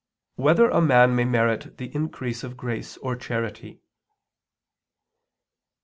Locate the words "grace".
2.57-2.97